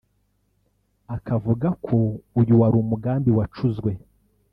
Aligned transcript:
akavuga 1.15 1.67
ko 1.85 1.97
uyu 2.39 2.53
wari 2.59 2.75
umugambi 2.83 3.29
wacuzwe 3.37 3.91